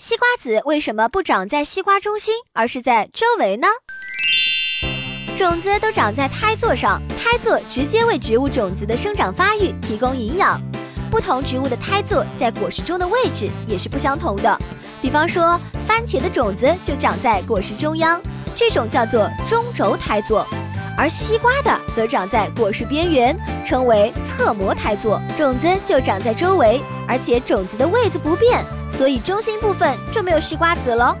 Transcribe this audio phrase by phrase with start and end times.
[0.00, 3.66] 西瓜籽为什么不长在西瓜中心，而是在周围呢？
[5.36, 10.62] 种子都长在胎座上，胎座直接为植物种子的生长发育提供营养。
[11.10, 14.56] 不同植物的胎座在果实中的位置也是不相同的。
[15.02, 18.22] 比方说，番茄的种子就长在果实中央，
[18.54, 20.46] 这种叫做中轴胎座；
[20.98, 25.22] 而西瓜的则长在果实边缘，称为侧膜胎座。
[25.36, 31.16] 种子就长在周围，而且种子的位置不变，所以中心部分就没有西瓜籽了。